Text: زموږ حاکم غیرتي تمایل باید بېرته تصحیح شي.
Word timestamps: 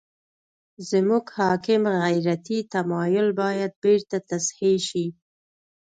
زموږ 0.89 1.25
حاکم 1.39 1.81
غیرتي 2.01 2.57
تمایل 2.73 3.27
باید 3.41 3.71
بېرته 3.83 4.17
تصحیح 4.29 4.77
شي. 4.89 5.05